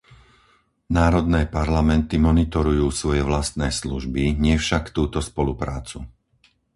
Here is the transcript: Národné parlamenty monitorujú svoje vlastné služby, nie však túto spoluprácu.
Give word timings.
Národné 0.99 1.41
parlamenty 1.57 2.15
monitorujú 2.27 2.87
svoje 2.99 3.21
vlastné 3.29 3.69
služby, 3.79 4.21
nie 4.43 4.55
však 4.63 4.83
túto 4.97 5.19
spoluprácu. 5.29 5.97